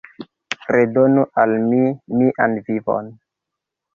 Redonu 0.75 1.25
al 1.43 1.53
mi 1.67 1.83
mian 2.21 2.57
vivon! 2.71 3.13